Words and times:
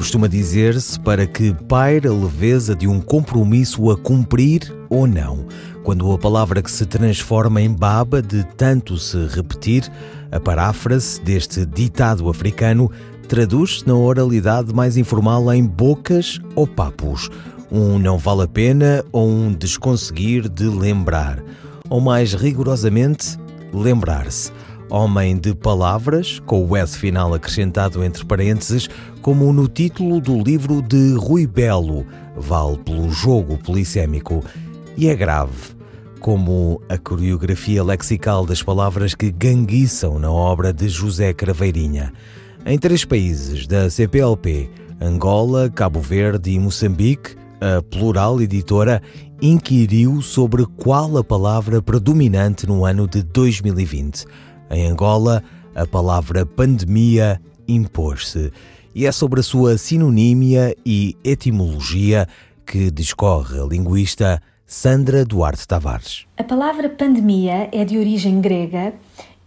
Costuma 0.00 0.28
dizer-se 0.28 0.98
para 0.98 1.26
que 1.26 1.52
paire 1.68 2.08
a 2.08 2.10
leveza 2.10 2.74
de 2.74 2.88
um 2.88 3.02
compromisso 3.02 3.90
a 3.90 3.98
cumprir 3.98 4.74
ou 4.88 5.06
não. 5.06 5.44
Quando 5.84 6.10
a 6.10 6.16
palavra 6.16 6.62
que 6.62 6.70
se 6.70 6.86
transforma 6.86 7.60
em 7.60 7.70
baba 7.70 8.22
de 8.22 8.42
tanto 8.56 8.96
se 8.96 9.26
repetir, 9.26 9.86
a 10.32 10.40
paráfrase 10.40 11.20
deste 11.20 11.66
ditado 11.66 12.30
africano 12.30 12.90
traduz-se 13.28 13.86
na 13.86 13.94
oralidade 13.94 14.74
mais 14.74 14.96
informal 14.96 15.52
em 15.52 15.62
bocas 15.66 16.40
ou 16.56 16.66
papos. 16.66 17.28
Um 17.70 17.98
não 17.98 18.16
vale 18.16 18.44
a 18.44 18.48
pena 18.48 19.04
ou 19.12 19.28
um 19.28 19.52
desconseguir 19.52 20.48
de 20.48 20.64
lembrar. 20.64 21.44
Ou 21.90 22.00
mais 22.00 22.32
rigorosamente, 22.32 23.38
lembrar-se 23.70 24.50
homem 24.90 25.36
de 25.36 25.54
palavras, 25.54 26.40
com 26.44 26.66
o 26.66 26.76
S 26.76 26.98
final 26.98 27.32
acrescentado 27.32 28.02
entre 28.04 28.24
parênteses, 28.24 28.88
como 29.22 29.52
no 29.52 29.68
título 29.68 30.20
do 30.20 30.42
livro 30.42 30.82
de 30.82 31.14
Rui 31.14 31.46
Belo, 31.46 32.04
vale 32.36 32.78
pelo 32.78 33.10
jogo 33.10 33.56
polissémico. 33.58 34.44
E 34.96 35.08
é 35.08 35.14
grave, 35.14 35.74
como 36.18 36.82
a 36.88 36.98
coreografia 36.98 37.82
lexical 37.82 38.44
das 38.44 38.62
palavras 38.62 39.14
que 39.14 39.30
ganguiçam 39.30 40.18
na 40.18 40.30
obra 40.30 40.72
de 40.72 40.88
José 40.88 41.32
Craveirinha. 41.32 42.12
Em 42.66 42.78
três 42.78 43.04
países 43.04 43.66
da 43.66 43.88
CPLP, 43.88 44.68
Angola, 45.00 45.70
Cabo 45.70 46.00
Verde 46.00 46.50
e 46.50 46.58
Moçambique, 46.58 47.36
a 47.60 47.80
Plural 47.82 48.40
Editora 48.40 49.02
inquiriu 49.40 50.20
sobre 50.20 50.66
qual 50.76 51.16
a 51.16 51.24
palavra 51.24 51.80
predominante 51.80 52.66
no 52.66 52.84
ano 52.84 53.06
de 53.06 53.22
2020. 53.22 54.26
Em 54.70 54.86
Angola, 54.86 55.42
a 55.74 55.84
palavra 55.84 56.46
pandemia 56.46 57.40
impôs-se 57.66 58.52
e 58.94 59.04
é 59.04 59.10
sobre 59.10 59.40
a 59.40 59.42
sua 59.42 59.76
sinonímia 59.76 60.76
e 60.86 61.16
etimologia 61.24 62.28
que 62.64 62.88
discorre 62.88 63.58
a 63.58 63.64
linguista 63.64 64.40
Sandra 64.64 65.24
Duarte 65.24 65.66
Tavares. 65.66 66.24
A 66.36 66.44
palavra 66.44 66.88
pandemia 66.88 67.68
é 67.72 67.84
de 67.84 67.98
origem 67.98 68.40
grega 68.40 68.94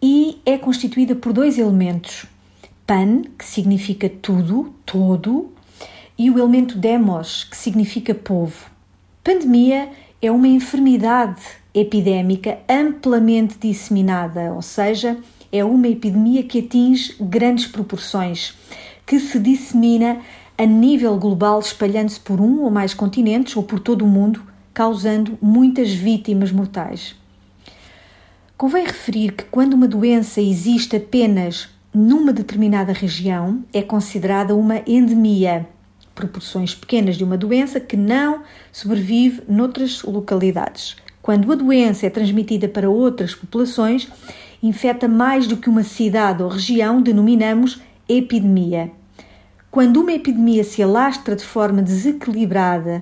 e 0.01 0.41
é 0.45 0.57
constituída 0.57 1.15
por 1.15 1.31
dois 1.31 1.57
elementos: 1.57 2.25
pan, 2.85 3.21
que 3.39 3.45
significa 3.45 4.09
tudo, 4.09 4.73
todo, 4.85 5.53
e 6.17 6.29
o 6.29 6.37
elemento 6.37 6.77
demos, 6.77 7.45
que 7.45 7.55
significa 7.55 8.13
povo. 8.13 8.69
Pandemia 9.23 9.89
é 10.21 10.29
uma 10.29 10.49
enfermidade 10.49 11.62
epidémica 11.73 12.59
amplamente 12.69 13.57
disseminada, 13.59 14.53
ou 14.53 14.61
seja, 14.61 15.17
é 15.51 15.63
uma 15.63 15.87
epidemia 15.87 16.43
que 16.43 16.59
atinge 16.59 17.15
grandes 17.19 17.67
proporções, 17.67 18.53
que 19.05 19.19
se 19.19 19.39
dissemina 19.39 20.19
a 20.57 20.65
nível 20.65 21.17
global, 21.17 21.59
espalhando-se 21.59 22.19
por 22.19 22.39
um 22.39 22.61
ou 22.61 22.69
mais 22.69 22.93
continentes 22.93 23.55
ou 23.55 23.63
por 23.63 23.79
todo 23.79 24.03
o 24.03 24.07
mundo, 24.07 24.43
causando 24.73 25.37
muitas 25.41 25.91
vítimas 25.91 26.51
mortais. 26.51 27.15
Convém 28.57 28.85
referir 28.85 29.33
que 29.33 29.43
quando 29.45 29.73
uma 29.73 29.87
doença 29.87 30.39
existe 30.39 30.95
apenas 30.95 31.69
numa 31.93 32.33
determinada 32.33 32.93
região, 32.93 33.63
é 33.71 33.81
considerada 33.81 34.55
uma 34.55 34.81
endemia, 34.87 35.67
proporções 36.15 36.73
pequenas 36.73 37.15
de 37.15 37.23
uma 37.23 37.37
doença 37.37 37.79
que 37.79 37.97
não 37.97 38.43
sobrevive 38.71 39.43
noutras 39.47 40.01
localidades. 40.03 40.95
Quando 41.23 41.49
a 41.53 41.55
doença 41.55 42.05
é 42.05 42.09
transmitida 42.09 42.67
para 42.67 42.89
outras 42.89 43.33
populações, 43.33 44.09
infecta 44.61 45.07
mais 45.07 45.47
do 45.47 45.55
que 45.55 45.69
uma 45.69 45.81
cidade 45.81 46.43
ou 46.43 46.49
região, 46.49 47.01
denominamos 47.01 47.81
epidemia. 48.09 48.91
Quando 49.71 50.01
uma 50.01 50.11
epidemia 50.11 50.65
se 50.65 50.83
alastra 50.83 51.33
de 51.33 51.45
forma 51.45 51.81
desequilibrada 51.81 53.01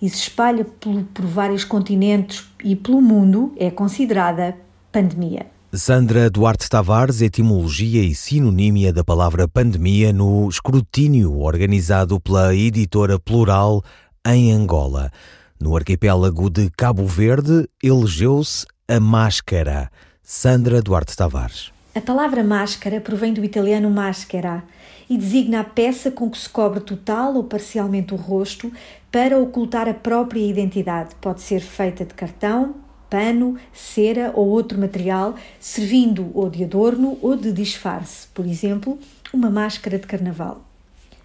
e 0.00 0.08
se 0.08 0.16
espalha 0.16 0.64
por, 0.64 1.04
vários 1.26 1.62
continentes 1.62 2.48
e 2.64 2.74
pelo 2.74 3.02
mundo, 3.02 3.52
é 3.58 3.70
considerada 3.70 4.56
pandemia. 4.90 5.44
Sandra 5.70 6.30
Duarte 6.30 6.70
Tavares, 6.70 7.20
etimologia 7.20 8.02
e 8.02 8.14
sinonímia 8.14 8.94
da 8.94 9.04
palavra 9.04 9.46
pandemia 9.46 10.10
no 10.10 10.48
escrutínio 10.48 11.38
organizado 11.38 12.18
pela 12.18 12.54
editora 12.54 13.18
Plural 13.18 13.84
em 14.26 14.52
Angola. 14.52 15.12
No 15.60 15.74
arquipélago 15.74 16.48
de 16.48 16.70
Cabo 16.70 17.04
Verde, 17.04 17.68
elegeu-se 17.82 18.64
a 18.86 19.00
máscara. 19.00 19.90
Sandra 20.22 20.80
Duarte 20.80 21.16
Tavares. 21.16 21.72
A 21.96 22.00
palavra 22.00 22.44
máscara 22.44 23.00
provém 23.00 23.32
do 23.32 23.44
italiano 23.44 23.90
maschera 23.90 24.62
e 25.10 25.18
designa 25.18 25.60
a 25.60 25.64
peça 25.64 26.12
com 26.12 26.30
que 26.30 26.38
se 26.38 26.48
cobre 26.48 26.78
total 26.78 27.34
ou 27.34 27.42
parcialmente 27.42 28.14
o 28.14 28.16
rosto 28.16 28.70
para 29.10 29.36
ocultar 29.36 29.88
a 29.88 29.94
própria 29.94 30.48
identidade. 30.48 31.16
Pode 31.20 31.40
ser 31.40 31.58
feita 31.58 32.04
de 32.04 32.14
cartão, 32.14 32.76
pano, 33.10 33.56
cera 33.72 34.30
ou 34.36 34.46
outro 34.46 34.78
material, 34.78 35.34
servindo 35.58 36.30
ou 36.34 36.48
de 36.48 36.62
adorno 36.62 37.18
ou 37.20 37.34
de 37.34 37.50
disfarce, 37.52 38.28
por 38.28 38.46
exemplo, 38.46 38.96
uma 39.32 39.50
máscara 39.50 39.98
de 39.98 40.06
carnaval. 40.06 40.67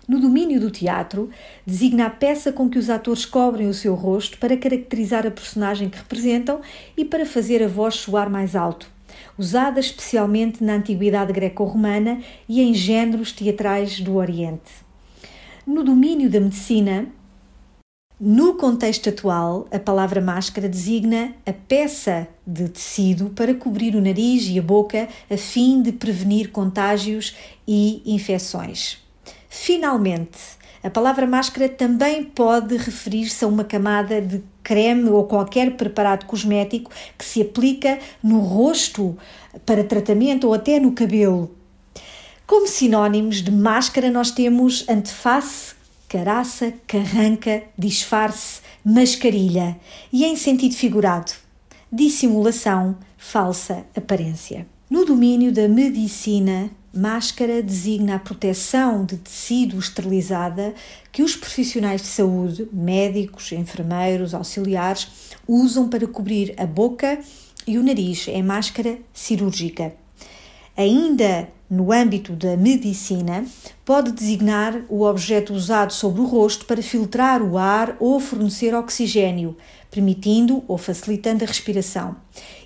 No 0.05 0.19
domínio 0.19 0.59
do 0.59 0.69
teatro, 0.69 1.29
designa 1.65 2.07
a 2.07 2.09
peça 2.09 2.51
com 2.51 2.69
que 2.69 2.77
os 2.77 2.89
atores 2.89 3.25
cobrem 3.25 3.69
o 3.69 3.73
seu 3.73 3.95
rosto 3.95 4.37
para 4.37 4.57
caracterizar 4.57 5.25
a 5.25 5.31
personagem 5.31 5.89
que 5.89 5.97
representam 5.97 6.59
e 6.97 7.05
para 7.05 7.25
fazer 7.25 7.63
a 7.63 7.69
voz 7.69 7.95
soar 7.95 8.29
mais 8.29 8.53
alto, 8.53 8.91
usada 9.37 9.79
especialmente 9.79 10.61
na 10.61 10.73
antiguidade 10.73 11.31
greco-romana 11.31 12.19
e 12.49 12.61
em 12.61 12.73
géneros 12.73 13.31
teatrais 13.31 14.01
do 14.01 14.15
Oriente. 14.15 14.71
No 15.65 15.85
domínio 15.85 16.29
da 16.29 16.41
medicina, 16.41 17.07
no 18.19 18.55
contexto 18.55 19.07
atual, 19.07 19.67
a 19.71 19.79
palavra 19.79 20.19
máscara 20.19 20.67
designa 20.67 21.33
a 21.45 21.53
peça 21.53 22.27
de 22.45 22.67
tecido 22.67 23.29
para 23.29 23.55
cobrir 23.55 23.95
o 23.95 24.01
nariz 24.01 24.47
e 24.49 24.59
a 24.59 24.61
boca 24.61 25.07
a 25.31 25.37
fim 25.37 25.81
de 25.81 25.93
prevenir 25.93 26.51
contágios 26.51 27.33
e 27.65 28.01
infecções. 28.05 29.02
Finalmente, 29.55 30.39
a 30.83 30.89
palavra 30.89 31.27
máscara 31.27 31.69
também 31.69 32.23
pode 32.23 32.75
referir-se 32.75 33.45
a 33.45 33.47
uma 33.47 33.63
camada 33.63 34.19
de 34.19 34.41
creme 34.63 35.09
ou 35.09 35.25
qualquer 35.25 35.77
preparado 35.77 36.25
cosmético 36.25 36.89
que 37.15 37.23
se 37.23 37.43
aplica 37.43 37.99
no 38.23 38.39
rosto 38.39 39.15
para 39.63 39.83
tratamento 39.83 40.47
ou 40.47 40.55
até 40.55 40.79
no 40.79 40.93
cabelo. 40.93 41.55
Como 42.47 42.67
sinónimos 42.67 43.43
de 43.43 43.51
máscara, 43.51 44.09
nós 44.09 44.31
temos 44.31 44.89
anteface, 44.89 45.75
caraça, 46.09 46.73
carranca, 46.87 47.61
disfarce, 47.77 48.59
mascarilha 48.83 49.77
e, 50.11 50.25
em 50.25 50.35
sentido 50.35 50.73
figurado, 50.73 51.31
dissimulação, 51.91 52.97
falsa 53.19 53.85
aparência. 53.95 54.65
No 54.89 55.05
domínio 55.05 55.51
da 55.53 55.67
medicina, 55.67 56.71
Máscara 56.95 57.63
designa 57.63 58.15
a 58.15 58.19
proteção 58.19 59.03
de 59.03 59.17
tecido 59.17 59.79
esterilizada 59.79 60.75
que 61.11 61.23
os 61.23 61.35
profissionais 61.35 62.01
de 62.01 62.07
saúde, 62.07 62.69
médicos, 62.71 63.51
enfermeiros, 63.51 64.35
auxiliares, 64.35 65.07
usam 65.47 65.89
para 65.89 66.05
cobrir 66.05 66.53
a 66.55 66.67
boca 66.67 67.19
e 67.65 67.79
o 67.79 67.83
nariz 67.83 68.27
em 68.27 68.43
máscara 68.43 68.99
cirúrgica. 69.11 69.95
Ainda 70.77 71.49
no 71.73 71.91
âmbito 71.91 72.33
da 72.33 72.55
medicina, 72.55 73.43
pode 73.83 74.11
designar 74.11 74.81
o 74.87 75.01
objeto 75.01 75.53
usado 75.53 75.91
sobre 75.91 76.21
o 76.21 76.25
rosto 76.25 76.65
para 76.65 76.83
filtrar 76.83 77.41
o 77.41 77.57
ar 77.57 77.97
ou 77.99 78.19
fornecer 78.19 78.75
oxigênio, 78.75 79.57
permitindo 79.89 80.63
ou 80.67 80.77
facilitando 80.77 81.43
a 81.43 81.47
respiração. 81.47 82.15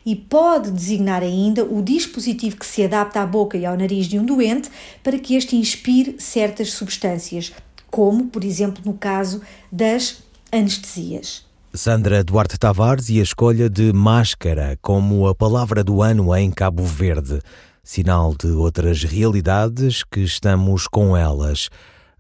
E 0.06 0.13
pode 0.13 0.71
designar 0.71 1.24
ainda 1.24 1.63
o 1.63 1.81
dispositivo 1.81 2.57
que 2.57 2.65
se 2.65 2.83
adapta 2.83 3.21
à 3.21 3.25
boca 3.25 3.57
e 3.57 3.65
ao 3.65 3.77
nariz 3.77 4.07
de 4.07 4.19
um 4.19 4.25
doente 4.25 4.69
para 5.01 5.18
que 5.18 5.36
este 5.36 5.56
inspire 5.56 6.18
certas 6.19 6.74
substâncias, 6.74 7.53
como, 7.89 8.25
por 8.25 8.44
exemplo, 8.44 8.83
no 8.86 8.94
caso 8.94 9.42
das 9.71 10.21
anestesias. 10.51 11.45
Sandra 11.74 12.24
Duarte 12.24 12.57
Tavares 12.57 13.10
e 13.10 13.19
a 13.19 13.24
escolha 13.24 13.69
de 13.69 13.94
máscara 13.94 14.77
como 14.81 15.27
a 15.27 15.36
palavra 15.36 15.83
do 15.83 16.01
ano 16.01 16.36
em 16.36 16.50
Cabo 16.50 16.83
Verde 16.83 17.39
sinal 17.88 18.36
de 18.38 18.48
outras 18.48 19.01
realidades 19.01 20.04
que 20.04 20.19
estamos 20.19 20.89
com 20.89 21.16
elas. 21.16 21.69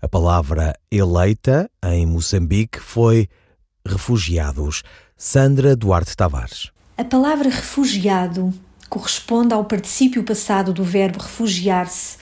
A 0.01 0.07
palavra 0.07 0.73
eleita 0.89 1.69
em 1.83 2.05
Moçambique 2.05 2.79
foi 2.79 3.27
refugiados. 3.85 4.81
Sandra 5.17 5.75
Duarte 5.75 6.15
Tavares. 6.15 6.71
A 6.97 7.03
palavra 7.03 7.49
refugiado 7.49 8.53
corresponde 8.87 9.53
ao 9.53 9.65
particípio 9.65 10.23
passado 10.23 10.71
do 10.71 10.85
verbo 10.85 11.19
refugiar-se, 11.19 12.15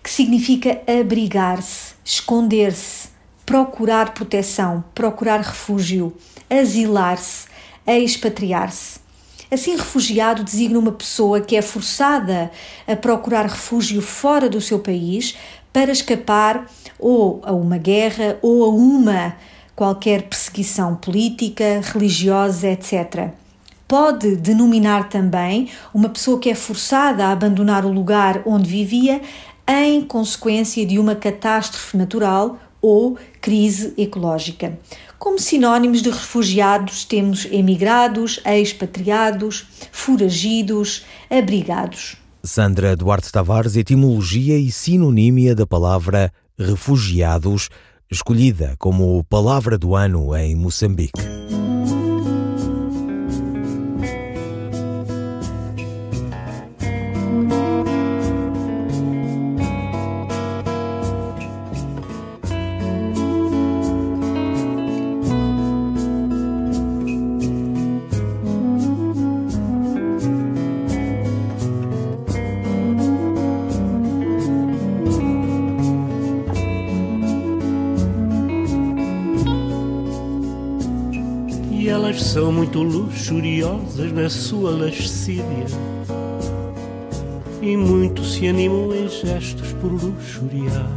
que 0.00 0.08
significa 0.08 0.80
abrigar-se, 0.86 1.94
esconder-se, 2.04 3.08
procurar 3.44 4.14
proteção, 4.14 4.84
procurar 4.94 5.40
refúgio, 5.40 6.16
asilar-se, 6.48 7.48
expatriar-se. 7.84 9.03
Assim, 9.50 9.76
refugiado 9.76 10.42
designa 10.42 10.78
uma 10.78 10.92
pessoa 10.92 11.40
que 11.40 11.56
é 11.56 11.62
forçada 11.62 12.50
a 12.86 12.96
procurar 12.96 13.46
refúgio 13.46 14.00
fora 14.00 14.48
do 14.48 14.60
seu 14.60 14.78
país 14.78 15.36
para 15.72 15.92
escapar 15.92 16.66
ou 16.98 17.40
a 17.44 17.52
uma 17.52 17.78
guerra 17.78 18.38
ou 18.42 18.64
a 18.64 18.68
uma 18.68 19.36
qualquer 19.74 20.22
perseguição 20.22 20.94
política, 20.94 21.80
religiosa, 21.82 22.68
etc. 22.68 23.30
Pode 23.86 24.36
denominar 24.36 25.08
também 25.08 25.68
uma 25.92 26.08
pessoa 26.08 26.38
que 26.38 26.48
é 26.48 26.54
forçada 26.54 27.26
a 27.26 27.32
abandonar 27.32 27.84
o 27.84 27.92
lugar 27.92 28.42
onde 28.46 28.68
vivia 28.68 29.20
em 29.66 30.02
consequência 30.02 30.84
de 30.86 30.98
uma 30.98 31.14
catástrofe 31.14 31.96
natural 31.96 32.58
ou 32.80 33.18
crise 33.44 33.92
ecológica. 33.98 34.78
Como 35.18 35.38
sinónimos 35.38 36.00
de 36.00 36.08
refugiados, 36.08 37.04
temos 37.04 37.46
emigrados, 37.52 38.40
expatriados, 38.42 39.66
foragidos, 39.92 41.04
abrigados. 41.28 42.16
Sandra 42.42 42.96
Duarte 42.96 43.30
Tavares, 43.30 43.76
etimologia 43.76 44.58
e 44.58 44.72
sinonímia 44.72 45.54
da 45.54 45.66
palavra 45.66 46.32
refugiados, 46.58 47.68
escolhida 48.10 48.76
como 48.78 49.22
palavra 49.24 49.76
do 49.76 49.94
ano 49.94 50.34
em 50.34 50.56
Moçambique. 50.56 51.20
Elas 82.14 82.22
são 82.22 82.52
muito 82.52 82.80
luxuriosas 82.80 84.12
na 84.12 84.30
sua 84.30 84.70
lascívia. 84.70 85.66
E 87.60 87.76
muito 87.76 88.22
se 88.22 88.46
animam 88.46 88.94
em 88.94 89.08
gestos 89.08 89.72
por 89.80 89.90
luxuriar. 89.90 90.88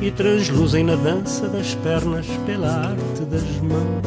E 0.00 0.10
transluzem 0.10 0.84
na 0.84 0.94
dança 0.94 1.48
das 1.48 1.74
pernas 1.74 2.26
pela 2.46 2.68
arte 2.68 3.24
das 3.30 3.60
mãos. 3.60 4.06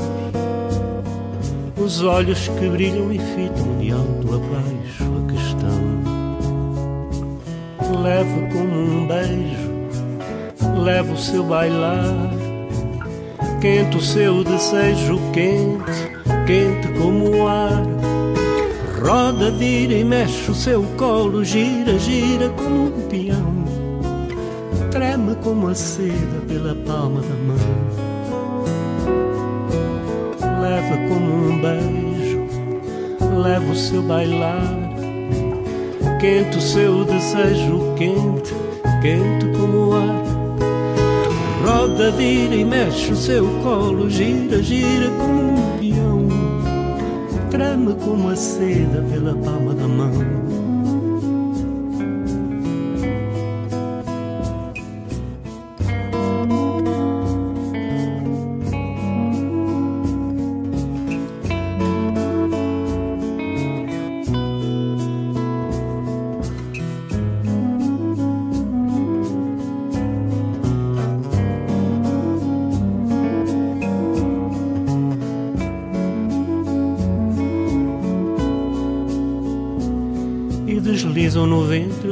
Os 1.78 2.02
olhos 2.02 2.48
que 2.48 2.70
brilham 2.70 3.14
e 3.14 3.20
fitam 3.20 3.78
de 3.80 3.92
alto 3.92 4.34
a 4.34 4.40
baixo 4.40 5.04
a 5.04 5.32
questão. 5.32 5.84
Leve 8.02 8.48
como 8.52 8.74
um 8.74 9.08
beijo 9.08 9.74
leva 10.84 11.14
o 11.14 11.18
seu 11.18 11.44
bailar 11.44 12.43
quente 13.64 13.96
o 13.96 14.02
seu 14.02 14.44
desejo 14.44 15.18
quente, 15.32 16.12
quente 16.46 17.00
como 17.00 17.30
o 17.30 17.48
ar. 17.48 17.82
Roda, 19.02 19.52
vira 19.52 19.94
e 19.94 20.04
mexe 20.04 20.52
o 20.52 20.54
seu 20.54 20.84
colo, 20.98 21.46
gira, 21.46 21.98
gira 21.98 22.50
como 22.50 22.88
um 22.88 23.08
peão. 23.08 23.64
Treme 24.92 25.36
como 25.42 25.70
a 25.70 25.76
seda 25.76 26.42
pela 26.46 26.76
palma 26.76 27.22
da 27.22 27.36
mão. 27.36 27.56
Leva 30.62 30.98
como 31.08 31.34
um 31.34 31.62
beijo, 31.62 32.46
leva 33.42 33.72
o 33.72 33.76
seu 33.78 34.02
bailar. 34.02 34.78
Quente 36.20 36.58
o 36.58 36.62
seu 36.62 37.06
desejo 37.06 37.96
quente, 37.96 38.54
quente 39.02 39.58
como 39.58 39.88
o 39.88 39.94
ar 39.94 40.23
roda, 41.94 42.12
vira 42.12 42.56
e 42.56 42.66
mexe 42.66 43.12
o 43.12 43.16
seu 43.16 43.46
colo, 43.62 44.10
gira, 44.10 44.62
gira 44.62 45.10
como 45.12 45.54
um 45.54 45.78
peão, 45.78 46.28
treme 47.50 47.94
como 48.04 48.30
a 48.30 48.36
seda 48.36 49.04
pela 49.10 49.36
palma 49.36 49.74
da 49.74 49.88
mão. 49.88 50.43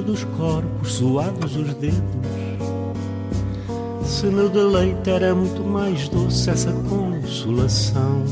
Ventre 0.02 0.04
dos 0.04 0.24
corpos, 0.24 0.94
suados 0.94 1.56
os 1.56 1.74
dedos. 1.76 2.02
Se 4.04 4.26
no 4.26 4.50
deleite 4.50 5.10
era 5.10 5.34
muito 5.34 5.64
mais 5.64 6.10
doce 6.10 6.50
essa 6.50 6.72
consolação 6.72 8.24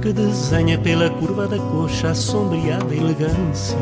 que 0.00 0.12
desenha 0.12 0.78
pela 0.78 1.10
curva 1.10 1.46
da 1.46 1.58
coxa 1.58 2.10
a 2.10 2.14
sombreada 2.14 2.94
elegância 2.94 3.76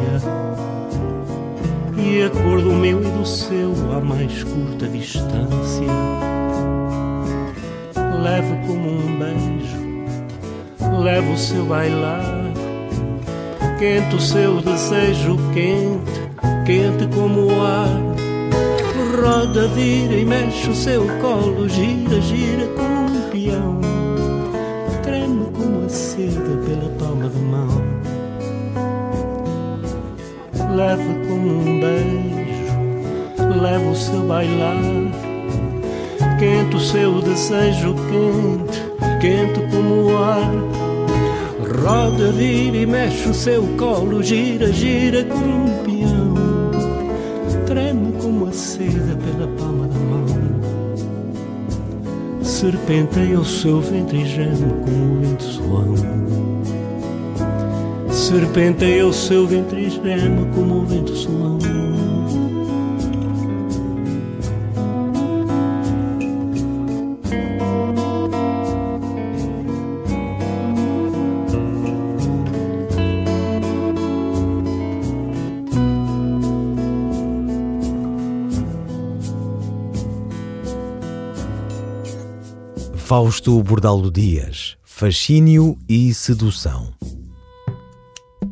e 1.96 2.22
a 2.22 2.30
cor 2.30 2.62
do 2.62 2.72
meu 2.72 3.00
e 3.02 3.10
do 3.10 3.26
seu 3.26 3.72
à 3.94 4.00
mais 4.00 4.42
curta 4.44 4.88
distância. 4.88 5.86
Levo 8.22 8.66
como 8.66 8.90
um 8.90 9.18
beijo, 9.18 11.02
levo 11.02 11.32
o 11.32 11.38
seu 11.38 11.64
bailar 11.64 12.50
quente 13.80 14.14
o 14.14 14.20
seu 14.20 14.60
desejo 14.60 15.38
quente, 15.54 16.19
quente 16.64 17.06
como 17.14 17.46
o 17.46 17.62
ar. 17.62 17.88
Roda, 19.20 19.68
vira 19.68 20.14
e 20.14 20.24
mexe 20.24 20.70
o 20.70 20.74
seu 20.74 21.06
colo, 21.20 21.68
gira, 21.68 22.20
gira 22.20 22.66
como 22.76 23.06
um 23.06 23.30
peão. 23.30 23.80
Treme 25.02 25.46
como 25.52 25.84
a 25.84 25.88
seda 25.88 26.56
pela 26.64 26.90
palma 26.98 27.28
da 27.28 27.38
mão. 27.38 27.82
Leva 30.74 31.28
como 31.28 31.48
um 31.48 31.80
beijo, 31.80 33.60
leva 33.60 33.90
o 33.90 33.96
seu 33.96 34.22
bailar. 34.22 34.76
Quente 36.38 36.76
o 36.76 36.80
seu 36.80 37.20
desejo 37.20 37.94
quente, 38.08 38.80
quente 39.20 39.60
como 39.70 40.12
o 40.12 40.16
ar 40.16 40.80
Roda, 41.82 42.30
vira 42.32 42.76
e 42.76 42.86
mexe 42.86 43.28
o 43.28 43.34
seu 43.34 43.62
colo, 43.78 44.22
gira, 44.22 44.70
gira 44.72 45.24
como 45.24 45.64
um 45.64 45.84
peão. 45.84 46.09
Seda 48.60 49.16
pela 49.16 49.48
palma 49.56 49.88
da 49.88 49.98
mão. 49.98 50.26
Serpenteia 52.42 53.40
o 53.40 53.44
seu 53.44 53.80
ventre 53.80 54.18
e 54.18 54.26
geme 54.26 54.74
como 54.84 55.14
o 55.14 55.20
vento 55.22 55.42
suão. 55.42 55.94
Serpenteia 58.10 59.06
o 59.06 59.14
seu 59.14 59.46
ventre 59.46 59.86
e 59.86 59.88
geme 59.88 60.44
como 60.54 60.82
o 60.82 60.84
vento 60.84 61.16
suão. 61.16 61.59
Fausto 83.10 83.60
Bordalo 83.60 84.08
Dias, 84.08 84.76
Fascínio 84.84 85.76
e 85.88 86.14
Sedução. 86.14 86.94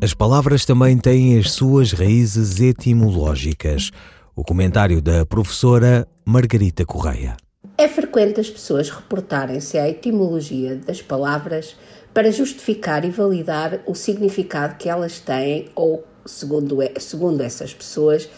As 0.03 0.13
palavras 0.13 0.65
também 0.65 0.99
têm 0.99 1.39
as 1.39 1.53
suas 1.53 1.93
raízes 1.93 2.59
etimológicas. 2.59 3.93
O 4.35 4.43
comentário 4.43 5.01
da 5.01 5.25
professora 5.25 6.09
Margarita 6.27 6.85
Correia. 6.85 7.37
É 7.79 7.87
frequente 7.87 8.41
as 8.41 8.51
pessoas 8.51 8.91
reportarem-se 8.91 9.79
à 9.79 9.89
etimologia 9.89 10.75
das 10.75 11.01
palavras 11.01 11.77
para 12.13 12.33
justificar 12.33 13.05
e 13.05 13.11
validar 13.11 13.79
o 13.87 13.95
significado 13.95 14.75
que 14.75 14.89
elas 14.89 15.21
têm 15.21 15.69
ou, 15.77 16.05
segundo, 16.27 16.79
segundo 16.99 17.45
essas 17.45 17.73
pessoas, 17.73 18.29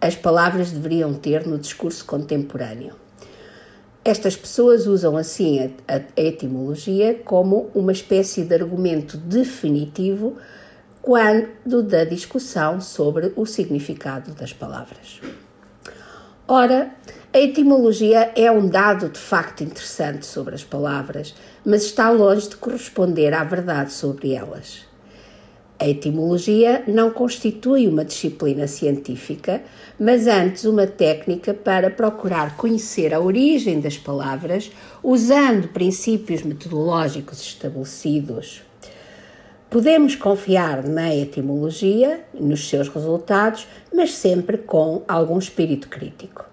as 0.00 0.14
palavras 0.14 0.70
deveriam 0.70 1.14
ter 1.14 1.44
no 1.48 1.58
discurso 1.58 2.04
contemporâneo. 2.04 3.07
Estas 4.08 4.34
pessoas 4.34 4.86
usam 4.86 5.18
assim 5.18 5.70
a, 5.86 5.96
a, 5.96 6.00
etimologia 6.16 7.20
como 7.26 7.70
uma 7.74 7.92
espécie 7.92 8.42
de 8.42 8.54
argumento 8.54 9.18
definitivo 9.18 10.38
quando 11.02 11.82
da 11.82 12.04
discussão 12.04 12.80
sobre 12.80 13.34
o 13.36 13.44
significado 13.44 14.32
das 14.32 14.50
palavras. 14.50 15.20
Ora, 16.48 16.90
a 17.34 17.38
etimologia 17.38 18.32
é 18.34 18.50
um 18.50 18.66
dado 18.66 19.10
de 19.10 19.18
facto 19.18 19.62
interessante 19.62 20.24
sobre 20.24 20.54
as 20.54 20.64
palavras, 20.64 21.34
mas 21.62 21.82
está 21.82 22.08
longe 22.08 22.48
de 22.48 22.56
corresponder 22.56 23.34
à 23.34 23.44
verdade 23.44 23.92
sobre 23.92 24.32
elas. 24.32 24.87
A 25.80 25.88
etimologia 25.88 26.82
não 26.88 27.10
constitui 27.10 27.86
uma 27.86 28.04
disciplina 28.04 28.66
científica, 28.66 29.62
mas 29.98 30.26
antes 30.26 30.64
uma 30.64 30.88
técnica 30.88 31.54
para 31.54 31.88
procurar 31.88 32.56
conhecer 32.56 33.14
a 33.14 33.20
origem 33.20 33.80
das 33.80 33.96
palavras 33.96 34.72
usando 35.04 35.68
princípios 35.68 36.42
metodológicos 36.42 37.40
estabelecidos. 37.40 38.62
Podemos 39.70 40.16
confiar 40.16 40.82
na 40.82 41.14
etimologia 41.14 42.24
nos 42.34 42.68
seus 42.68 42.88
resultados, 42.88 43.68
mas 43.94 44.14
sempre 44.14 44.58
com 44.58 45.04
algum 45.06 45.38
espírito 45.38 45.88
crítico. 45.88 46.44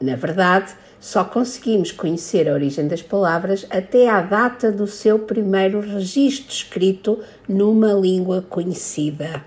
Na 0.00 0.16
verdade, 0.16 0.74
só 1.04 1.22
conseguimos 1.22 1.92
conhecer 1.92 2.48
a 2.48 2.54
origem 2.54 2.88
das 2.88 3.02
palavras 3.02 3.66
até 3.68 4.08
à 4.08 4.22
data 4.22 4.72
do 4.72 4.86
seu 4.86 5.18
primeiro 5.18 5.78
registro 5.80 6.50
escrito 6.50 7.20
numa 7.46 7.92
língua 7.92 8.40
conhecida. 8.40 9.44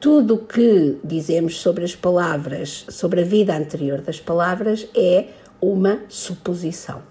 Tudo 0.00 0.36
o 0.36 0.46
que 0.46 0.96
dizemos 1.04 1.60
sobre 1.60 1.84
as 1.84 1.94
palavras, 1.94 2.86
sobre 2.88 3.20
a 3.20 3.24
vida 3.24 3.54
anterior 3.54 4.00
das 4.00 4.18
palavras, 4.18 4.88
é 4.96 5.26
uma 5.60 6.00
suposição. 6.08 7.02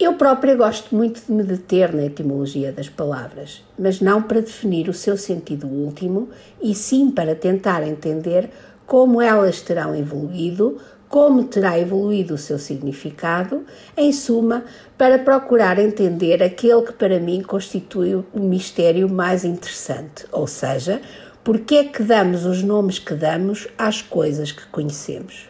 Eu 0.00 0.14
própria 0.14 0.56
gosto 0.56 0.96
muito 0.96 1.24
de 1.24 1.30
me 1.30 1.42
deter 1.42 1.92
na 1.94 2.06
etimologia 2.06 2.72
das 2.72 2.88
palavras, 2.88 3.62
mas 3.78 4.00
não 4.00 4.22
para 4.22 4.40
definir 4.40 4.88
o 4.88 4.94
seu 4.94 5.16
sentido 5.16 5.66
último, 5.66 6.30
e 6.60 6.74
sim 6.74 7.10
para 7.10 7.34
tentar 7.34 7.86
entender 7.86 8.50
como 8.86 9.20
elas 9.20 9.60
terão 9.60 9.94
evoluído, 9.94 10.78
como 11.08 11.44
terá 11.44 11.78
evoluído 11.78 12.34
o 12.34 12.38
seu 12.38 12.58
significado, 12.58 13.64
em 13.96 14.12
suma, 14.12 14.64
para 14.98 15.18
procurar 15.18 15.78
entender 15.78 16.42
aquele 16.42 16.82
que 16.82 16.92
para 16.92 17.20
mim 17.20 17.42
constitui 17.42 18.14
o 18.32 18.40
mistério 18.40 19.08
mais 19.08 19.44
interessante, 19.44 20.26
ou 20.32 20.46
seja, 20.46 21.00
porque 21.44 21.76
é 21.76 21.84
que 21.84 22.02
damos 22.02 22.44
os 22.44 22.62
nomes 22.62 22.98
que 22.98 23.14
damos 23.14 23.68
às 23.78 24.02
coisas 24.02 24.50
que 24.50 24.66
conhecemos. 24.66 25.48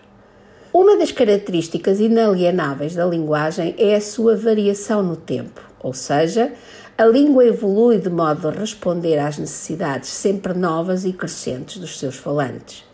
Uma 0.73 0.97
das 0.97 1.12
características 1.12 2.00
inalienáveis 2.00 2.97
da 2.97 3.07
linguagem 3.07 3.76
é 3.79 3.95
a 3.95 4.00
sua 4.00 4.37
variação 4.37 5.03
no 5.03 5.17
tempo, 5.17 5.61
ou 5.81 5.95
seja, 5.95 6.53
a 6.99 7.05
língua 7.07 7.47
evolui 7.47 7.99
de 7.99 8.11
modo 8.11 8.49
a 8.49 8.50
responder 8.50 9.19
às 9.19 9.38
necessidades 9.38 10.09
sempre 10.09 10.53
novas 10.53 11.05
e 11.05 11.12
crescentes 11.12 11.79
dos 11.79 11.99
seus 11.99 12.17
falantes. 12.17 12.85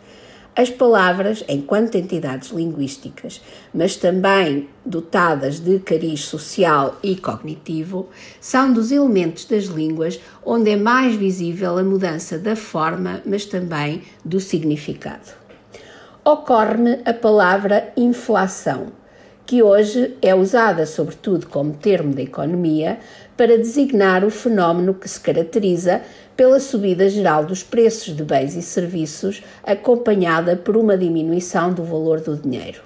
As 0.53 0.69
palavras, 0.69 1.45
enquanto 1.47 1.95
entidades 1.95 2.49
linguísticas, 2.49 3.41
mas 3.73 3.95
também 3.95 4.67
dotadas 4.85 5.61
de 5.61 5.79
cariz 5.79 6.25
social 6.25 6.99
e 7.01 7.15
cognitivo, 7.15 8.09
são 8.41 8.73
dos 8.73 8.91
elementos 8.91 9.45
das 9.45 9.65
línguas 9.65 10.19
onde 10.45 10.71
é 10.71 10.75
mais 10.75 11.15
visível 11.15 11.77
a 11.77 11.83
mudança 11.83 12.37
da 12.37 12.57
forma, 12.57 13.21
mas 13.25 13.45
também 13.45 14.01
do 14.25 14.41
significado. 14.41 15.31
Ocorre-me 16.23 16.99
a 17.05 17.13
palavra 17.13 17.93
inflação, 17.95 18.91
que 19.45 19.63
hoje 19.63 20.17
é 20.21 20.35
usada 20.35 20.85
sobretudo 20.85 21.47
como 21.47 21.73
termo 21.73 22.13
da 22.13 22.21
economia 22.21 22.99
para 23.37 23.57
designar 23.57 24.23
o 24.23 24.29
fenómeno 24.29 24.93
que 24.93 25.09
se 25.09 25.19
caracteriza 25.19 26.01
pela 26.35 26.59
subida 26.59 27.09
geral 27.09 27.45
dos 27.45 27.63
preços 27.63 28.15
de 28.15 28.23
bens 28.23 28.55
e 28.55 28.61
serviços, 28.61 29.43
acompanhada 29.63 30.55
por 30.55 30.77
uma 30.77 30.97
diminuição 30.97 31.73
do 31.73 31.83
valor 31.83 32.21
do 32.21 32.35
dinheiro. 32.35 32.81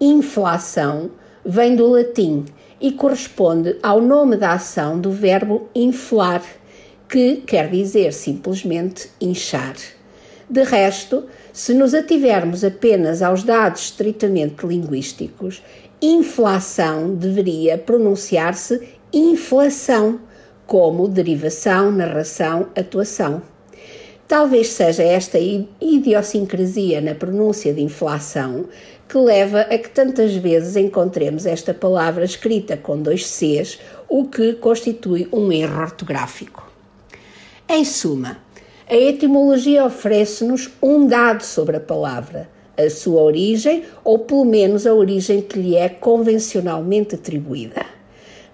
Inflação 0.00 1.10
vem 1.44 1.76
do 1.76 1.88
latim 1.88 2.44
e 2.80 2.92
corresponde 2.92 3.76
ao 3.82 4.00
nome 4.00 4.36
da 4.36 4.52
ação 4.52 4.98
do 4.98 5.10
verbo 5.10 5.68
inflar, 5.74 6.42
que 7.08 7.36
quer 7.36 7.68
dizer 7.68 8.12
simplesmente 8.12 9.10
inchar. 9.20 9.76
De 10.48 10.62
resto, 10.62 11.26
se 11.52 11.74
nos 11.74 11.94
ativermos 11.94 12.64
apenas 12.64 13.22
aos 13.22 13.42
dados 13.42 13.82
estritamente 13.82 14.66
linguísticos, 14.66 15.62
inflação 16.00 17.14
deveria 17.14 17.76
pronunciar-se 17.76 18.80
inflação 19.12 20.20
como 20.70 21.08
derivação, 21.08 21.90
narração, 21.90 22.68
atuação. 22.76 23.42
Talvez 24.28 24.68
seja 24.68 25.02
esta 25.02 25.36
idiosincrasia 25.80 27.00
na 27.00 27.12
pronúncia 27.12 27.74
de 27.74 27.82
inflação 27.82 28.66
que 29.08 29.18
leva 29.18 29.62
a 29.62 29.76
que 29.76 29.90
tantas 29.90 30.32
vezes 30.36 30.76
encontremos 30.76 31.44
esta 31.44 31.74
palavra 31.74 32.24
escrita 32.24 32.76
com 32.76 33.02
dois 33.02 33.26
Cs, 33.26 33.80
o 34.08 34.26
que 34.28 34.52
constitui 34.52 35.26
um 35.32 35.50
erro 35.50 35.80
ortográfico. 35.80 36.70
Em 37.68 37.84
suma, 37.84 38.38
a 38.88 38.94
etimologia 38.94 39.84
oferece-nos 39.84 40.70
um 40.80 41.04
dado 41.04 41.42
sobre 41.42 41.78
a 41.78 41.80
palavra, 41.80 42.48
a 42.76 42.88
sua 42.88 43.20
origem 43.22 43.82
ou 44.04 44.20
pelo 44.20 44.44
menos 44.44 44.86
a 44.86 44.94
origem 44.94 45.42
que 45.42 45.58
lhe 45.58 45.74
é 45.74 45.88
convencionalmente 45.88 47.16
atribuída. 47.16 47.84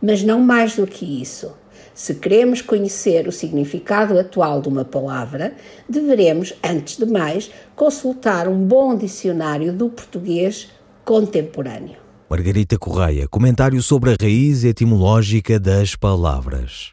Mas 0.01 0.23
não 0.23 0.41
mais 0.41 0.77
do 0.77 0.87
que 0.87 1.21
isso. 1.21 1.53
Se 1.97 2.15
queremos 2.15 2.61
conhecer 2.61 3.27
o 3.27 3.33
significado 3.33 4.19
atual 4.19 4.61
de 4.61 4.69
uma 4.69 4.85
palavra, 4.85 5.57
deveremos, 5.89 6.53
antes 6.63 6.99
de 6.99 7.07
mais, 7.07 7.51
consultar 7.75 8.47
um 8.47 8.67
bom 8.67 8.95
dicionário 8.95 9.73
do 9.73 9.89
português 9.89 10.69
contemporâneo. 11.07 11.97
Margarita 12.29 12.79
Correia, 12.79 13.27
comentário 13.27 13.83
sobre 13.83 14.11
a 14.11 14.17
raiz 14.21 14.63
etimológica 14.63 15.59
das 15.59 15.97
palavras. 15.97 16.91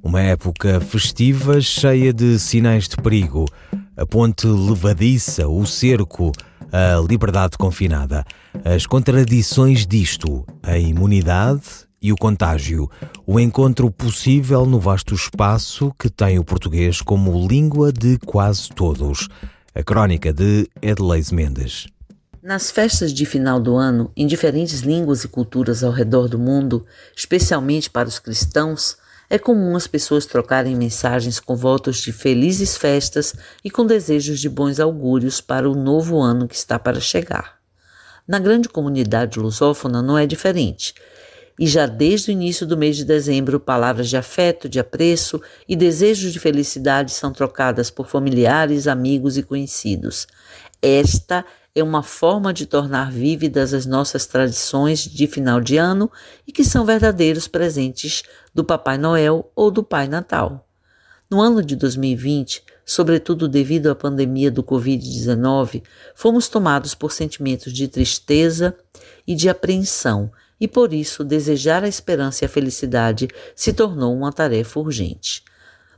Uma 0.00 0.20
época 0.20 0.78
festiva 0.78 1.60
cheia 1.60 2.12
de 2.12 2.38
sinais 2.38 2.86
de 2.86 2.96
perigo, 2.96 3.46
a 3.96 4.06
ponte 4.06 4.46
levadiça, 4.46 5.48
o 5.48 5.66
cerco, 5.66 6.30
a 6.70 7.04
liberdade 7.04 7.58
confinada, 7.58 8.24
as 8.64 8.86
contradições 8.86 9.84
disto, 9.84 10.46
a 10.62 10.78
imunidade 10.78 11.83
e 12.04 12.12
o 12.12 12.16
contágio, 12.16 12.90
o 13.26 13.40
encontro 13.40 13.90
possível 13.90 14.66
no 14.66 14.78
vasto 14.78 15.14
espaço 15.14 15.90
que 15.98 16.10
tem 16.10 16.38
o 16.38 16.44
português 16.44 17.00
como 17.00 17.48
língua 17.48 17.90
de 17.90 18.18
quase 18.18 18.68
todos. 18.68 19.26
A 19.74 19.82
crónica 19.82 20.30
de 20.30 20.68
Edleis 20.82 21.32
Mendes. 21.32 21.86
Nas 22.42 22.70
festas 22.70 23.10
de 23.10 23.24
final 23.24 23.58
do 23.58 23.74
ano, 23.74 24.12
em 24.14 24.26
diferentes 24.26 24.80
línguas 24.80 25.24
e 25.24 25.28
culturas 25.28 25.82
ao 25.82 25.90
redor 25.90 26.28
do 26.28 26.38
mundo, 26.38 26.84
especialmente 27.16 27.88
para 27.88 28.06
os 28.06 28.18
cristãos, 28.18 28.98
é 29.30 29.38
comum 29.38 29.74
as 29.74 29.86
pessoas 29.86 30.26
trocarem 30.26 30.76
mensagens 30.76 31.40
com 31.40 31.56
votos 31.56 32.02
de 32.02 32.12
felizes 32.12 32.76
festas 32.76 33.34
e 33.64 33.70
com 33.70 33.86
desejos 33.86 34.40
de 34.40 34.50
bons 34.50 34.78
augúrios 34.78 35.40
para 35.40 35.70
o 35.70 35.74
novo 35.74 36.20
ano 36.20 36.46
que 36.46 36.54
está 36.54 36.78
para 36.78 37.00
chegar. 37.00 37.54
Na 38.28 38.38
grande 38.38 38.68
comunidade 38.68 39.38
lusófona 39.38 40.02
não 40.02 40.18
é 40.18 40.26
diferente 40.26 40.94
e 41.58 41.66
já 41.66 41.86
desde 41.86 42.30
o 42.30 42.32
início 42.32 42.66
do 42.66 42.76
mês 42.76 42.96
de 42.96 43.04
dezembro, 43.04 43.60
palavras 43.60 44.08
de 44.08 44.16
afeto, 44.16 44.68
de 44.68 44.80
apreço 44.80 45.40
e 45.68 45.76
desejos 45.76 46.32
de 46.32 46.40
felicidade 46.40 47.12
são 47.12 47.32
trocadas 47.32 47.90
por 47.90 48.08
familiares, 48.08 48.88
amigos 48.88 49.36
e 49.38 49.42
conhecidos. 49.42 50.26
Esta 50.82 51.44
é 51.74 51.82
uma 51.82 52.02
forma 52.02 52.52
de 52.52 52.66
tornar 52.66 53.10
vívidas 53.10 53.74
as 53.74 53.86
nossas 53.86 54.26
tradições 54.26 55.00
de 55.00 55.26
final 55.26 55.60
de 55.60 55.76
ano 55.76 56.10
e 56.46 56.52
que 56.52 56.64
são 56.64 56.84
verdadeiros 56.84 57.48
presentes 57.48 58.22
do 58.54 58.64
Papai 58.64 58.96
Noel 58.96 59.50
ou 59.56 59.70
do 59.70 59.82
Pai 59.82 60.06
Natal. 60.06 60.68
No 61.28 61.40
ano 61.40 61.62
de 61.62 61.74
2020, 61.74 62.62
sobretudo 62.84 63.48
devido 63.48 63.90
à 63.90 63.94
pandemia 63.94 64.50
do 64.50 64.62
Covid-19, 64.62 65.82
fomos 66.14 66.48
tomados 66.48 66.94
por 66.94 67.10
sentimentos 67.10 67.72
de 67.72 67.88
tristeza 67.88 68.76
e 69.26 69.34
de 69.34 69.48
apreensão 69.48 70.30
e 70.60 70.68
por 70.68 70.92
isso 70.92 71.24
desejar 71.24 71.84
a 71.84 71.88
esperança 71.88 72.44
e 72.44 72.46
a 72.46 72.48
felicidade 72.48 73.28
se 73.54 73.72
tornou 73.72 74.14
uma 74.14 74.32
tarefa 74.32 74.80
urgente. 74.80 75.42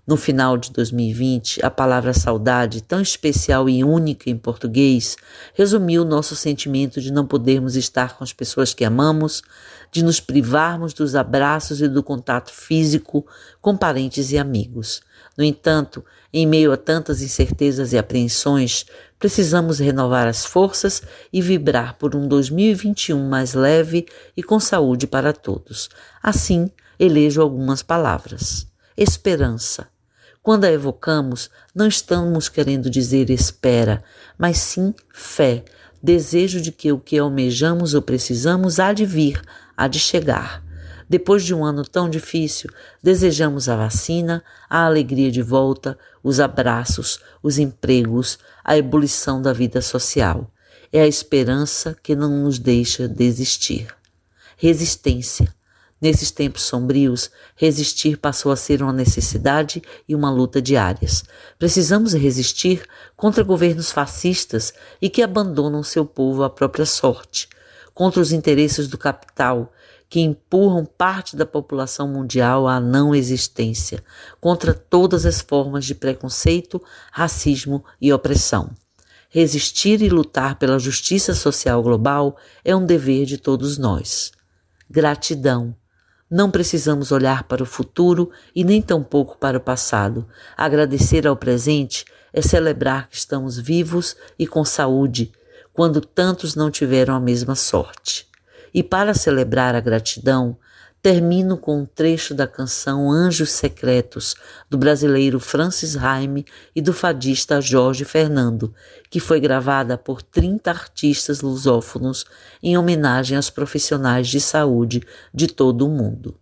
No 0.07 0.17
final 0.17 0.57
de 0.57 0.71
2020, 0.71 1.67
a 1.67 1.71
palavra 1.71 2.13
saudade, 2.13 2.81
tão 2.81 3.01
especial 3.01 3.69
e 3.69 3.83
única 3.83 4.31
em 4.31 4.37
português, 4.37 5.17
resumiu 5.53 6.05
nosso 6.05 6.37
sentimento 6.37 7.01
de 7.01 7.13
não 7.13 7.27
podermos 7.27 7.75
estar 7.75 8.17
com 8.17 8.23
as 8.23 8.33
pessoas 8.33 8.73
que 8.73 8.85
amamos, 8.85 9.43
de 9.91 10.05
nos 10.05 10.21
privarmos 10.21 10.95
dos 10.95 11.17
abraços 11.17 11.81
e 11.81 11.89
do 11.89 12.05
contato 12.05 12.53
físico 12.53 13.27
com 13.61 13.77
parentes 13.77 14.31
e 14.31 14.39
amigos. 14.39 15.01
No 15.37 15.43
entanto, 15.43 16.05
em 16.33 16.47
meio 16.47 16.71
a 16.71 16.77
tantas 16.77 17.21
incertezas 17.21 17.93
e 17.93 17.99
apreensões, 17.99 18.87
precisamos 19.19 19.79
renovar 19.79 20.27
as 20.27 20.45
forças 20.45 21.03
e 21.33 21.41
vibrar 21.41 21.97
por 21.99 22.15
um 22.15 22.27
2021 22.29 23.29
mais 23.29 23.55
leve 23.55 24.07
e 24.37 24.43
com 24.43 24.61
saúde 24.61 25.07
para 25.07 25.33
todos. 25.33 25.89
Assim, 26.23 26.71
elejo 26.99 27.41
algumas 27.43 27.83
palavras. 27.83 28.67
Esperança 28.97 29.89
quando 30.47 30.65
a 30.65 30.71
evocamos, 30.71 31.51
não 31.75 31.89
estamos 31.89 32.49
querendo 32.49 32.89
dizer 32.89 33.31
espera, 33.31 34.01
mas 34.39 34.59
sim 34.59 34.95
fé, 35.13 35.65
desejo 36.01 36.61
de 36.61 36.71
que 36.71 36.93
o 36.93 37.01
que 37.01 37.19
almejamos 37.19 37.95
ou 37.95 38.01
precisamos 38.01 38.79
há 38.79 38.93
de 38.93 39.05
vir, 39.05 39.43
há 39.77 39.89
de 39.89 39.99
chegar. 39.99 40.63
Depois 41.09 41.45
de 41.45 41.55
um 41.55 41.65
ano 41.65 41.85
tão 41.85 42.11
difícil, 42.11 42.69
desejamos 43.03 43.69
a 43.69 43.77
vacina, 43.77 44.43
a 44.69 44.85
alegria 44.85 45.31
de 45.31 45.41
volta, 45.41 45.97
os 46.23 46.41
abraços, 46.41 47.21
os 47.43 47.59
empregos, 47.59 48.39
a 48.65 48.77
ebulição 48.77 49.41
da 49.41 49.53
vida 49.53 49.81
social. 49.81 50.51
É 50.93 51.01
a 51.01 51.07
esperança 51.07 51.97
que 52.03 52.17
não 52.17 52.43
nos 52.43 52.59
deixa 52.59 53.07
desistir. 53.07 53.89
Resistência. 54.57 55.55
Nesses 56.01 56.31
tempos 56.31 56.63
sombrios, 56.63 57.31
resistir 57.55 58.19
passou 58.19 58.53
a 58.53 58.57
ser 58.57 58.83
uma 58.83 58.93
necessidade 58.93 59.83
e 60.07 60.15
uma 60.15 60.31
luta 60.31 60.61
diárias. 60.61 61.25
Precisamos 61.59 62.13
resistir 62.13 62.85
contra 63.17 63.43
governos 63.43 63.91
fascistas 63.91 64.75
e 65.01 65.09
que 65.09 65.23
abandonam 65.23 65.83
seu 65.83 66.05
povo 66.05 66.43
à 66.43 66.51
própria 66.51 66.85
sorte, 66.85 67.49
contra 67.95 68.21
os 68.21 68.31
interesses 68.31 68.89
do 68.89 68.99
capital 68.99 69.73
que 70.09 70.21
empurram 70.21 70.85
parte 70.85 71.37
da 71.37 71.45
população 71.45 72.09
mundial 72.09 72.69
à 72.69 72.79
não 72.81 73.15
existência, 73.15 74.03
contra 74.41 74.73
todas 74.73 75.27
as 75.27 75.41
formas 75.41 75.85
de 75.85 75.95
preconceito, 75.95 76.83
racismo 77.11 77.85
e 78.01 78.13
opressão. 78.13 78.71
Resistir 79.29 80.01
e 80.03 80.09
lutar 80.09 80.59
pela 80.59 80.79
justiça 80.79 81.35
social 81.35 81.83
global 81.83 82.37
é 82.65 82.75
um 82.75 82.87
dever 82.87 83.27
de 83.27 83.39
todos 83.39 83.77
nós. 83.77 84.33
Gratidão 84.89 85.75
não 86.29 86.51
precisamos 86.51 87.13
olhar 87.13 87.45
para 87.45 87.63
o 87.63 87.67
futuro 87.67 88.31
e 88.55 88.65
nem 88.65 88.83
tampouco 88.83 89.39
para 89.39 89.59
o 89.59 89.61
passado. 89.61 90.27
Agradecer 90.57 91.27
ao 91.27 91.37
presente 91.37 92.05
é 92.33 92.43
celebrar 92.43 93.09
que 93.09 93.17
estamos 93.17 93.57
vivos 93.57 94.17
e 94.39 94.47
com 94.47 94.65
saúde, 94.65 95.33
quando 95.73 96.01
tantos 96.01 96.57
não 96.57 96.71
tiveram 96.71 97.15
a 97.15 97.21
mesma 97.21 97.55
sorte. 97.55 98.26
E 98.77 98.83
para 98.83 99.15
celebrar 99.15 99.75
a 99.75 99.81
gratidão, 99.81 100.59
Termino 101.01 101.57
com 101.57 101.83
um 101.83 101.87
trecho 101.87 102.35
da 102.35 102.49
canção 102.49 103.11
Anjos 103.13 103.51
Secretos, 103.51 104.35
do 104.69 104.77
brasileiro 104.77 105.39
Francis 105.39 105.95
Raime 105.95 106.45
e 106.75 106.83
do 106.83 106.93
fadista 106.93 107.61
Jorge 107.61 108.05
Fernando, 108.05 108.75
que 109.09 109.21
foi 109.21 109.39
gravada 109.39 109.97
por 109.97 110.21
30 110.21 110.69
artistas 110.69 111.43
lusófonos 111.43 112.25
em 112.61 112.77
homenagem 112.77 113.37
aos 113.37 113.51
profissionais 113.51 114.27
de 114.27 114.41
saúde 114.41 115.01
de 115.33 115.47
todo 115.47 115.87
o 115.87 115.89
mundo. 115.89 116.37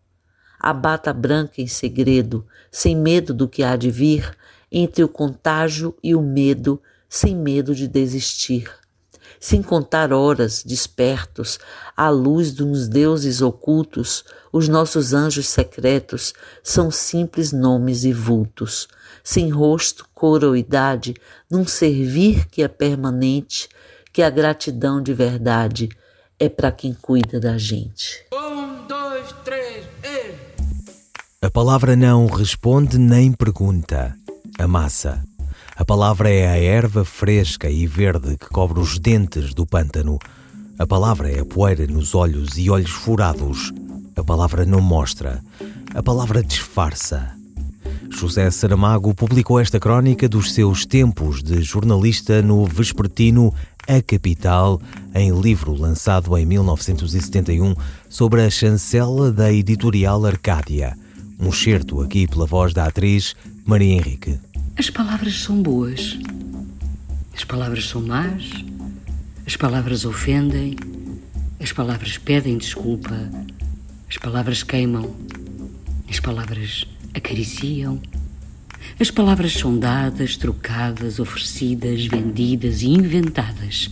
A 0.59 0.73
bata 0.73 1.13
branca 1.13 1.61
em 1.61 1.67
segredo, 1.67 2.47
sem 2.73 2.97
medo 2.97 3.35
do 3.35 3.47
que 3.47 3.63
há 3.63 3.77
de 3.77 3.91
vir, 3.91 4.35
entre 4.73 5.05
o 5.05 5.09
contágio 5.09 5.95
e 6.03 6.15
o 6.15 6.23
medo, 6.23 6.81
sem 7.07 7.37
medo 7.37 7.75
de 7.75 7.87
desistir 7.87 8.73
sem 9.45 9.61
contar 9.61 10.11
horas 10.11 10.65
despertos 10.65 11.59
à 11.95 12.09
luz 12.09 12.51
dos 12.51 12.89
deuses 12.89 13.43
ocultos, 13.43 14.25
os 14.51 14.69
nossos 14.69 15.13
anjos 15.13 15.49
secretos 15.49 16.33
são 16.63 16.91
simples 16.91 17.53
nomes 17.53 18.05
e 18.05 18.13
vultos, 18.13 18.89
sem 19.23 19.51
rosto, 19.51 20.09
cor 20.15 20.43
ou 20.43 20.57
idade, 20.57 21.13
num 21.51 21.67
servir 21.67 22.47
que 22.47 22.63
é 22.63 22.69
permanente, 22.69 23.69
que 24.15 24.23
a 24.23 24.31
gratidão 24.31 25.03
de 25.03 25.13
verdade 25.13 25.91
é 26.39 26.49
para 26.49 26.73
quem 26.73 26.95
cuida 26.95 27.39
da 27.39 27.59
gente. 27.59 28.25
Um, 28.33 28.87
dois, 28.87 29.27
três, 29.45 29.85
e... 30.03 31.45
A 31.45 31.51
palavra 31.51 31.95
não 31.95 32.25
responde 32.29 32.97
nem 32.97 33.31
pergunta. 33.31 34.17
A 34.59 34.67
massa 34.67 35.23
a 35.77 35.85
palavra 35.85 36.31
é 36.31 36.47
a 36.47 36.57
erva 36.57 37.05
fresca 37.05 37.69
e 37.69 37.85
verde 37.85 38.37
que 38.37 38.49
cobre 38.49 38.79
os 38.79 38.97
dentes 38.97 39.53
do 39.53 39.67
pântano. 39.67 40.21
A 40.79 40.87
palavra 40.87 41.29
é 41.29 41.41
a 41.41 41.45
poeira 41.45 41.85
nos 41.89 42.15
olhos 42.15 42.57
e 42.57 42.71
olhos 42.71 42.93
furados. 42.93 43.73
A 44.15 44.23
palavra 44.23 44.65
não 44.65 44.81
mostra. 44.81 45.43
A 45.93 46.01
palavra 46.01 46.45
disfarça. 46.45 47.35
José 48.09 48.49
Saramago 48.53 49.13
publicou 49.15 49.59
esta 49.59 49.81
crónica 49.81 50.29
dos 50.29 50.55
seus 50.55 50.87
tempos 50.87 51.43
de 51.43 51.61
jornalista 51.61 52.41
no 52.41 52.65
vespertino 52.65 53.53
A 53.89 54.01
Capital, 54.01 54.81
em 55.13 55.33
livro 55.33 55.75
lançado 55.75 56.39
em 56.39 56.47
1971 56.47 57.75
sobre 58.09 58.43
a 58.43 58.51
chancela 58.51 59.33
da 59.33 59.53
editorial 59.53 60.25
Arcádia. 60.25 60.97
Um 61.37 61.51
certo 61.51 62.01
aqui 62.01 62.29
pela 62.29 62.47
voz 62.47 62.73
da 62.73 62.87
atriz 62.87 63.35
Maria 63.67 63.95
Henrique. 63.95 64.39
As 64.77 64.91
palavras 64.91 65.41
são 65.41 65.63
boas. 65.63 66.19
As 67.33 67.45
palavras 67.45 67.87
são 67.87 68.03
más. 68.03 68.51
As 69.47 69.57
palavras 69.57 70.05
ofendem. 70.05 70.75
As 71.61 71.73
palavras 71.73 72.19
pedem 72.19 72.59
desculpa. 72.59 73.15
As 74.11 74.17
palavras 74.19 74.65
queimam. 74.65 75.15
As 76.11 76.19
palavras 76.19 76.87
acariciam. 77.15 78.03
As 78.99 79.13
palavras 79.13 79.53
são 79.53 79.79
dadas, 79.79 80.37
trocadas, 80.37 81.21
oferecidas, 81.21 82.07
vendidas 82.07 82.83
e 82.83 82.89
inventadas. 82.89 83.91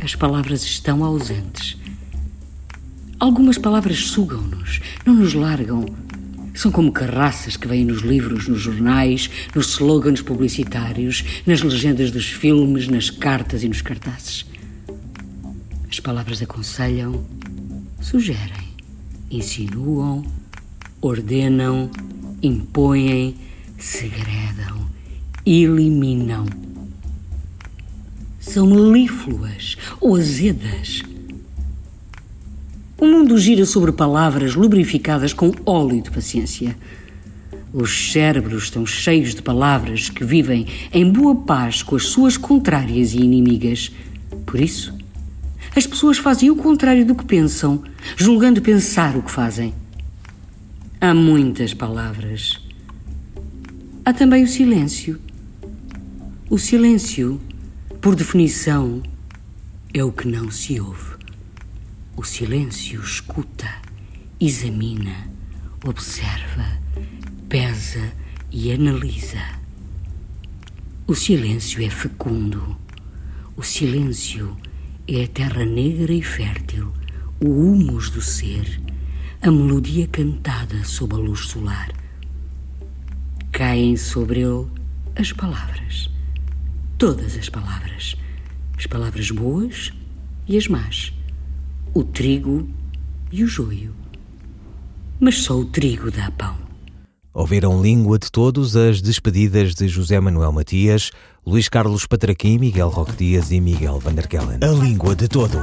As 0.00 0.14
palavras 0.14 0.62
estão 0.62 1.04
ausentes. 1.04 1.76
Algumas 3.20 3.58
palavras 3.58 3.98
sugam-nos, 3.98 4.80
não 5.04 5.14
nos 5.14 5.34
largam, 5.34 5.84
são 6.58 6.72
como 6.72 6.90
carraças 6.90 7.56
que 7.56 7.68
vêm 7.68 7.84
nos 7.84 8.02
livros, 8.02 8.48
nos 8.48 8.60
jornais, 8.60 9.30
nos 9.54 9.68
slogans 9.68 10.20
publicitários, 10.20 11.22
nas 11.46 11.62
legendas 11.62 12.10
dos 12.10 12.26
filmes, 12.26 12.88
nas 12.88 13.10
cartas 13.10 13.62
e 13.62 13.68
nos 13.68 13.80
cartazes. 13.80 14.44
As 15.88 16.00
palavras 16.00 16.42
aconselham, 16.42 17.24
sugerem, 18.00 18.74
insinuam, 19.30 20.24
ordenam, 21.00 21.88
impõem, 22.42 23.36
segredam, 23.78 24.90
eliminam. 25.46 26.44
São 28.40 28.66
melífluas 28.66 29.76
ou 30.00 30.16
azedas 30.16 31.04
o 33.00 33.06
mundo 33.06 33.38
gira 33.38 33.64
sobre 33.64 33.92
palavras 33.92 34.56
lubrificadas 34.56 35.32
com 35.32 35.52
óleo 35.64 36.02
de 36.02 36.10
paciência. 36.10 36.76
Os 37.72 38.10
cérebros 38.12 38.64
estão 38.64 38.84
cheios 38.84 39.36
de 39.36 39.42
palavras 39.42 40.10
que 40.10 40.24
vivem 40.24 40.66
em 40.92 41.08
boa 41.08 41.36
paz 41.36 41.80
com 41.80 41.94
as 41.94 42.06
suas 42.06 42.36
contrárias 42.36 43.14
e 43.14 43.18
inimigas. 43.18 43.92
Por 44.44 44.58
isso, 44.58 44.92
as 45.76 45.86
pessoas 45.86 46.18
fazem 46.18 46.50
o 46.50 46.56
contrário 46.56 47.06
do 47.06 47.14
que 47.14 47.24
pensam, 47.24 47.84
julgando 48.16 48.60
pensar 48.60 49.16
o 49.16 49.22
que 49.22 49.30
fazem. 49.30 49.72
Há 51.00 51.14
muitas 51.14 51.72
palavras. 51.72 52.58
Há 54.04 54.12
também 54.12 54.42
o 54.42 54.48
silêncio. 54.48 55.20
O 56.50 56.58
silêncio, 56.58 57.40
por 58.00 58.16
definição, 58.16 59.02
é 59.94 60.02
o 60.02 60.10
que 60.10 60.26
não 60.26 60.50
se 60.50 60.80
ouve. 60.80 61.17
O 62.18 62.24
silêncio 62.24 63.00
escuta, 63.00 63.72
examina, 64.40 65.30
observa, 65.86 66.66
pesa 67.48 68.12
e 68.50 68.72
analisa. 68.72 69.40
O 71.06 71.14
silêncio 71.14 71.80
é 71.80 71.88
fecundo. 71.88 72.76
O 73.56 73.62
silêncio 73.62 74.56
é 75.06 75.22
a 75.22 75.28
terra 75.28 75.64
negra 75.64 76.12
e 76.12 76.20
fértil, 76.20 76.92
o 77.40 77.48
humus 77.48 78.10
do 78.10 78.20
ser, 78.20 78.80
a 79.40 79.48
melodia 79.48 80.08
cantada 80.08 80.84
sob 80.84 81.14
a 81.14 81.18
luz 81.18 81.46
solar. 81.46 81.92
Caem 83.52 83.96
sobre 83.96 84.40
ele 84.40 84.66
as 85.14 85.30
palavras, 85.30 86.10
todas 86.98 87.36
as 87.36 87.48
palavras, 87.48 88.16
as 88.76 88.86
palavras 88.86 89.30
boas 89.30 89.92
e 90.48 90.58
as 90.58 90.66
más 90.66 91.16
o 91.94 92.04
trigo 92.04 92.68
e 93.30 93.42
o 93.42 93.46
joio. 93.46 93.94
Mas 95.20 95.42
só 95.42 95.54
o 95.54 95.64
trigo 95.64 96.10
dá 96.10 96.30
pão. 96.30 96.56
Ouviram 97.34 97.80
língua 97.80 98.18
de 98.18 98.30
todos 98.30 98.76
as 98.76 99.00
despedidas 99.00 99.74
de 99.74 99.86
José 99.86 100.20
Manuel 100.20 100.52
Matias, 100.52 101.10
Luís 101.46 101.68
Carlos 101.68 102.06
Patraquim, 102.06 102.58
Miguel 102.58 102.88
Roque 102.88 103.12
Dias 103.12 103.50
e 103.50 103.60
Miguel 103.60 104.00
Van 104.00 104.14
der 104.14 104.26
Kellen. 104.26 104.58
A 104.62 104.66
língua 104.68 105.14
de 105.14 105.28
todos. 105.28 105.58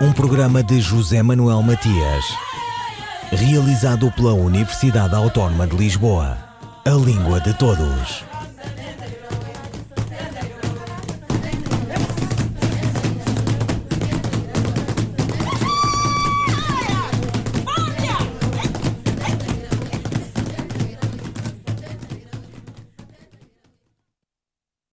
Um 0.00 0.12
programa 0.12 0.62
de 0.62 0.80
José 0.80 1.22
Manuel 1.22 1.62
Matias, 1.62 2.24
realizado 3.32 4.10
pela 4.12 4.34
Universidade 4.34 5.14
Autónoma 5.14 5.66
de 5.66 5.76
Lisboa. 5.76 6.36
A 6.84 6.90
língua 6.90 7.40
de 7.40 7.52
todos. 7.54 8.24